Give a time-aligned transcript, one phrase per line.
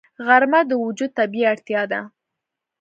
[0.25, 1.99] غرمه د وجود طبیعي اړتیا ده